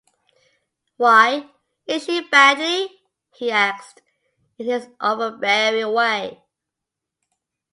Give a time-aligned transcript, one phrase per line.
[0.97, 1.47] “Why,
[1.85, 3.01] is she badly?”
[3.35, 4.01] he asked,
[4.57, 6.41] in his overbearing way.